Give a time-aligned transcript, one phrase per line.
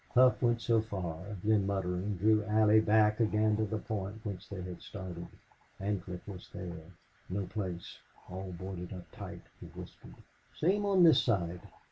[0.15, 4.63] Hough went so far, then muttering, drew Allie back again to the point whence they
[4.63, 5.27] had started.
[5.79, 6.85] Ancliffe was there.
[7.29, 7.99] "No place!
[8.27, 10.15] All boarded up tight," he whispered.
[10.55, 11.61] "Same on this side.